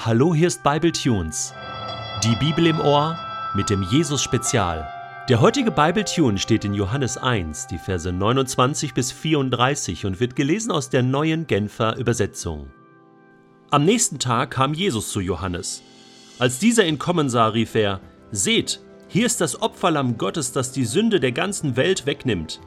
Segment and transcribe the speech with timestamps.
[0.00, 1.52] Hallo, hier ist Bible Tunes.
[2.22, 3.18] Die Bibel im Ohr
[3.56, 4.88] mit dem Jesus Spezial.
[5.28, 10.36] Der heutige Bible Tune steht in Johannes 1, die Verse 29 bis 34 und wird
[10.36, 12.70] gelesen aus der neuen Genfer Übersetzung.
[13.70, 15.82] Am nächsten Tag kam Jesus zu Johannes.
[16.38, 18.78] Als dieser ihn kommen sah, rief er: Seht,
[19.08, 22.60] hier ist das Opferlamm Gottes, das die Sünde der ganzen Welt wegnimmt.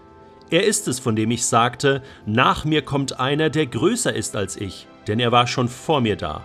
[0.50, 4.58] Er ist es, von dem ich sagte: Nach mir kommt einer, der größer ist als
[4.58, 6.44] ich, denn er war schon vor mir da.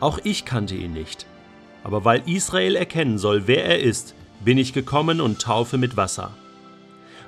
[0.00, 1.26] Auch ich kannte ihn nicht.
[1.82, 6.32] Aber weil Israel erkennen soll, wer er ist, bin ich gekommen und taufe mit Wasser.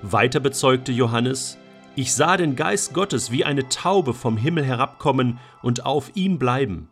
[0.02, 1.58] Weiter bezeugte Johannes,
[1.96, 6.90] ich sah den Geist Gottes wie eine Taube vom Himmel herabkommen und auf ihm bleiben.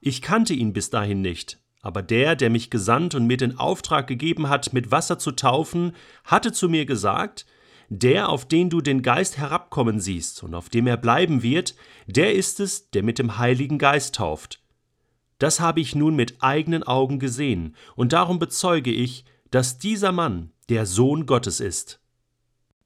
[0.00, 4.06] Ich kannte ihn bis dahin nicht, aber der, der mich gesandt und mir den Auftrag
[4.06, 7.46] gegeben hat, mit Wasser zu taufen, hatte zu mir gesagt,
[7.88, 11.74] der, auf den du den Geist herabkommen siehst und auf dem er bleiben wird,
[12.06, 14.60] der ist es, der mit dem Heiligen Geist tauft.
[15.40, 20.52] Das habe ich nun mit eigenen Augen gesehen, und darum bezeuge ich, dass dieser Mann
[20.68, 21.98] der Sohn Gottes ist.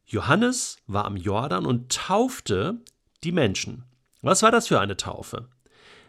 [0.07, 2.81] Johannes war am Jordan und taufte
[3.25, 3.85] die Menschen.
[4.23, 5.49] Was war das für eine Taufe?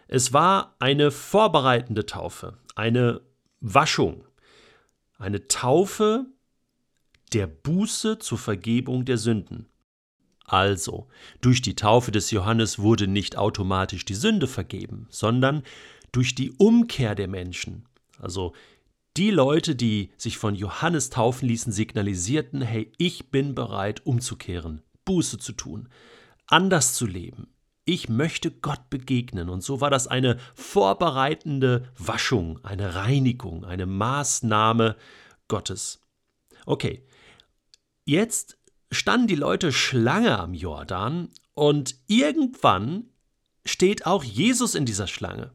[0.08, 3.22] Es war eine vorbereitende Taufe, eine
[3.60, 4.24] Waschung,
[5.18, 6.28] eine Taufe
[7.34, 9.68] der Buße zur Vergebung der Sünden.
[10.46, 11.08] Also,
[11.42, 15.64] durch die Taufe des Johannes wurde nicht automatisch die Sünde vergeben, sondern
[16.16, 17.86] durch die Umkehr der Menschen,
[18.20, 18.54] also
[19.18, 25.38] die Leute, die sich von Johannes taufen ließen, signalisierten, hey, ich bin bereit umzukehren, Buße
[25.40, 25.90] zu tun,
[26.48, 27.48] anders zu leben.
[27.86, 29.50] Ich möchte Gott begegnen.
[29.50, 34.96] Und so war das eine vorbereitende Waschung, eine Reinigung, eine Maßnahme
[35.48, 36.02] Gottes.
[36.66, 37.06] Okay,
[38.06, 38.58] jetzt
[38.92, 43.10] standen die Leute Schlange am Jordan und irgendwann
[43.66, 45.54] steht auch Jesus in dieser Schlange.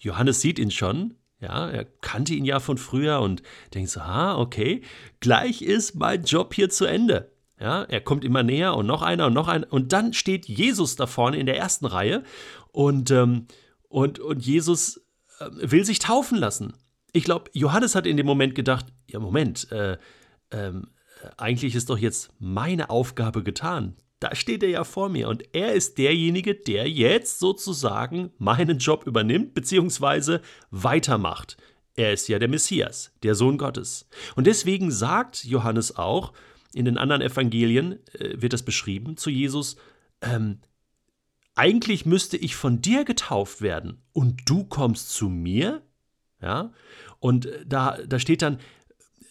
[0.00, 4.38] Johannes sieht ihn schon, ja, er kannte ihn ja von früher und denkt so, ah,
[4.38, 4.82] okay,
[5.20, 7.32] gleich ist mein Job hier zu Ende.
[7.58, 9.70] Ja, er kommt immer näher und noch einer und noch einer.
[9.70, 12.24] Und dann steht Jesus da vorne in der ersten Reihe
[12.72, 13.46] und, ähm,
[13.88, 15.02] und, und Jesus
[15.38, 16.74] äh, will sich taufen lassen.
[17.12, 19.98] Ich glaube, Johannes hat in dem Moment gedacht, ja, Moment, äh,
[20.50, 20.88] ähm,
[21.36, 23.94] eigentlich ist doch jetzt meine Aufgabe getan.
[24.20, 29.06] Da steht er ja vor mir und er ist derjenige, der jetzt sozusagen meinen Job
[29.06, 30.40] übernimmt bzw.
[30.70, 31.56] weitermacht.
[31.94, 34.08] Er ist ja der Messias, der Sohn Gottes.
[34.36, 36.32] Und deswegen sagt Johannes auch,
[36.72, 39.76] in den anderen Evangelien äh, wird das beschrieben zu Jesus,
[40.20, 40.60] ähm,
[41.54, 45.82] eigentlich müsste ich von dir getauft werden und du kommst zu mir?
[46.40, 46.72] Ja?
[47.18, 48.58] Und äh, da, da steht dann,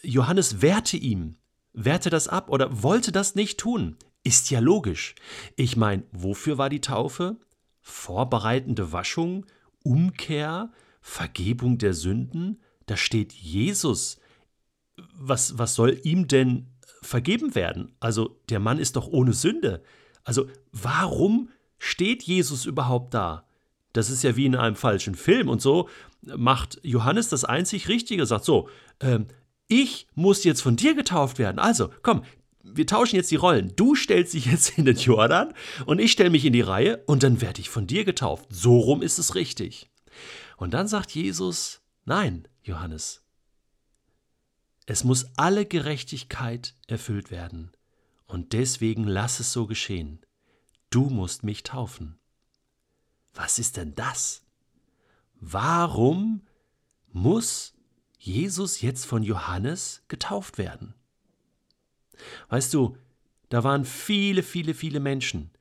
[0.01, 1.37] Johannes wehrte ihm,
[1.73, 3.97] wehrte das ab oder wollte das nicht tun.
[4.23, 5.15] Ist ja logisch.
[5.55, 7.37] Ich meine, wofür war die Taufe?
[7.81, 9.45] Vorbereitende Waschung,
[9.83, 10.71] Umkehr,
[11.01, 12.61] Vergebung der Sünden?
[12.85, 14.19] Da steht Jesus.
[15.15, 16.67] Was, was soll ihm denn
[17.01, 17.95] vergeben werden?
[17.99, 19.81] Also der Mann ist doch ohne Sünde.
[20.23, 23.47] Also warum steht Jesus überhaupt da?
[23.93, 25.49] Das ist ja wie in einem falschen Film.
[25.49, 25.89] Und so
[26.21, 28.69] macht Johannes das einzig Richtige, sagt so,
[28.99, 29.27] ähm,
[29.67, 31.59] ich muss jetzt von dir getauft werden.
[31.59, 32.23] Also, komm,
[32.75, 33.73] wir tauschen jetzt die Rollen.
[33.75, 35.53] Du stellst dich jetzt in den Jordan
[35.85, 38.47] und ich stelle mich in die Reihe und dann werde ich von dir getauft.
[38.49, 39.89] So rum ist es richtig.
[40.57, 43.23] Und dann sagt Jesus, nein, Johannes,
[44.85, 47.71] es muss alle Gerechtigkeit erfüllt werden.
[48.25, 50.19] Und deswegen lass es so geschehen.
[50.89, 52.19] Du musst mich taufen.
[53.33, 54.43] Was ist denn das?
[55.39, 56.41] Warum
[57.11, 57.73] muss
[58.17, 60.93] Jesus jetzt von Johannes getauft werden?
[62.49, 62.97] Weißt du,
[63.49, 65.51] da waren viele, viele, viele Menschen,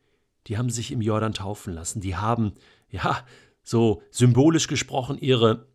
[0.46, 2.00] die haben sich im Jordan taufen lassen.
[2.00, 2.54] Die haben,
[2.90, 3.24] ja,
[3.62, 5.66] so symbolisch gesprochen, ihre,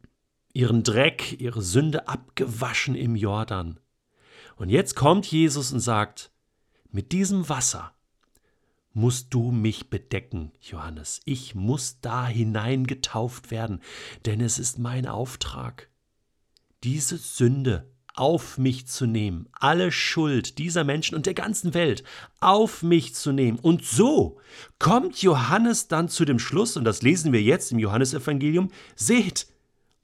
[0.54, 3.80] ihren Dreck, ihre Sünde abgewaschen im Jordan.
[4.56, 6.32] Und jetzt kommt Jesus und sagt,
[6.92, 7.94] mit diesem Wasser
[8.94, 11.22] musst du mich bedecken, Johannes.
[11.26, 13.82] Ich muss da hinein getauft werden,
[14.26, 15.90] denn es ist mein Auftrag.
[16.84, 22.04] Diese Sünde auf mich zu nehmen, alle Schuld dieser Menschen und der ganzen Welt
[22.40, 23.58] auf mich zu nehmen.
[23.60, 24.40] Und so
[24.78, 29.48] kommt Johannes dann zu dem Schluss, und das lesen wir jetzt im Johannesevangelium, seht,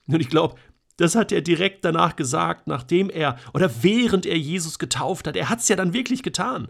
[0.07, 0.56] und ich glaube,
[0.97, 5.38] das hat er direkt danach gesagt, nachdem er oder während er Jesus getauft hat.
[5.38, 6.69] Er hat es ja dann wirklich getan.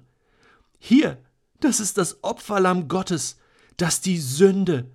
[0.77, 1.18] Hier,
[1.62, 3.39] das ist das Opferlamm Gottes,
[3.77, 4.91] das die Sünde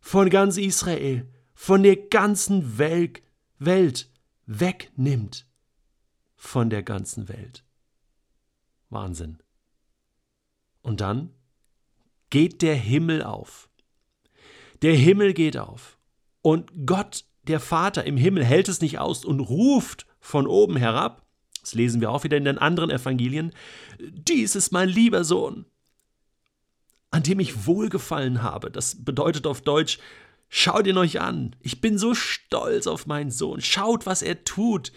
[0.00, 3.22] von ganz Israel, von der ganzen Welt,
[3.58, 4.10] Welt
[4.44, 5.46] wegnimmt
[6.44, 7.64] von der ganzen Welt.
[8.90, 9.38] Wahnsinn.
[10.82, 11.30] Und dann
[12.30, 13.68] geht der Himmel auf.
[14.82, 15.98] Der Himmel geht auf.
[16.42, 21.26] Und Gott, der Vater im Himmel, hält es nicht aus und ruft von oben herab,
[21.62, 23.52] das lesen wir auch wieder in den anderen Evangelien,
[23.98, 25.64] dies ist mein lieber Sohn,
[27.10, 28.70] an dem ich wohlgefallen habe.
[28.70, 29.98] Das bedeutet auf Deutsch,
[30.50, 34.92] schaut ihn euch an, ich bin so stolz auf meinen Sohn, schaut, was er tut.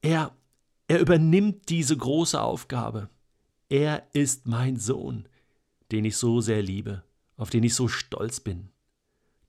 [0.00, 0.36] Er,
[0.88, 3.08] er übernimmt diese große Aufgabe.
[3.68, 5.28] Er ist mein Sohn,
[5.92, 7.02] den ich so sehr liebe,
[7.36, 8.68] auf den ich so stolz bin.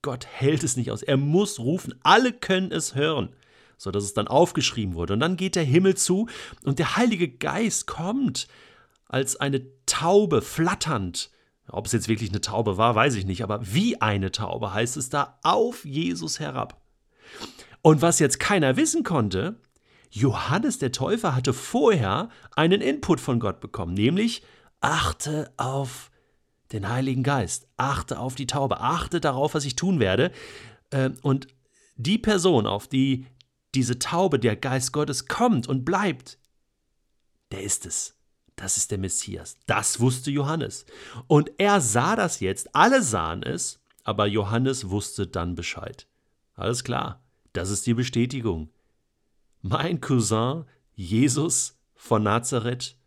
[0.01, 1.01] Gott hält es nicht aus.
[1.01, 1.95] Er muss rufen.
[2.03, 3.29] Alle können es hören,
[3.77, 5.13] so dass es dann aufgeschrieben wurde.
[5.13, 6.29] Und dann geht der Himmel zu
[6.63, 8.47] und der Heilige Geist kommt
[9.07, 11.31] als eine Taube flatternd.
[11.67, 14.97] Ob es jetzt wirklich eine Taube war, weiß ich nicht, aber wie eine Taube heißt
[14.97, 16.81] es da auf Jesus herab.
[17.81, 19.59] Und was jetzt keiner wissen konnte,
[20.15, 24.43] Johannes der Täufer hatte vorher einen Input von Gott bekommen, nämlich
[24.79, 26.09] achte auf
[26.71, 30.31] den Heiligen Geist, achte auf die Taube, achte darauf, was ich tun werde.
[30.91, 31.47] Ähm, und
[31.97, 33.25] die Person, auf die
[33.75, 36.37] diese Taube, der Geist Gottes kommt und bleibt,
[37.51, 38.15] der ist es.
[38.55, 39.57] Das ist der Messias.
[39.65, 40.85] Das wusste Johannes.
[41.27, 46.07] Und er sah das jetzt, alle sahen es, aber Johannes wusste dann Bescheid.
[46.53, 47.21] Alles klar,
[47.51, 48.69] das ist die Bestätigung.
[49.67, 52.99] Mein Cousin Jesus von Nazareth,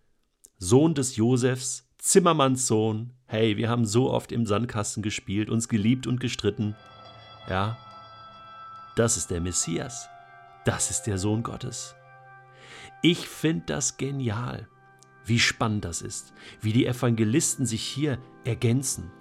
[0.58, 6.08] Sohn des Josefs, Zimmermanns Sohn, hey, wir haben so oft im Sandkasten gespielt, uns geliebt
[6.08, 6.75] und gestritten.
[7.49, 7.78] Ja,
[8.96, 10.08] das ist der Messias.
[10.64, 11.94] Das ist der Sohn Gottes.
[13.02, 14.66] Ich finde das genial,
[15.25, 19.12] wie spannend das ist, wie die Evangelisten sich hier ergänzen.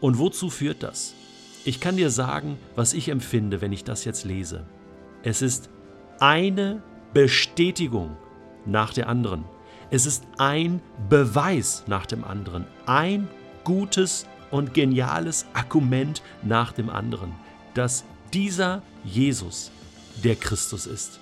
[0.00, 1.12] Und wozu führt das?
[1.66, 4.66] Ich kann dir sagen, was ich empfinde, wenn ich das jetzt lese.
[5.22, 5.68] Es ist
[6.20, 6.82] eine
[7.12, 8.16] Bestätigung
[8.66, 9.44] nach der anderen.
[9.90, 13.28] Es ist ein Beweis nach dem anderen, ein
[13.62, 17.32] gutes und geniales Argument nach dem anderen,
[17.74, 19.70] dass dieser Jesus
[20.22, 21.20] der Christus ist.